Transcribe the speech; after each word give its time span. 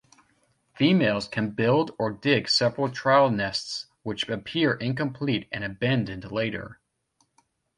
Females 0.73 1.27
can 1.27 1.51
build 1.51 1.91
or 1.99 2.09
dig 2.09 2.49
several 2.49 2.89
trial 2.89 3.29
nests 3.29 3.85
which 4.01 4.27
appear 4.29 4.73
incomplete 4.73 5.47
and 5.51 5.63
abandoned 5.63 6.31
later. 6.31 6.79